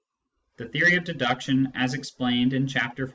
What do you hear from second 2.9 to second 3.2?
XIV.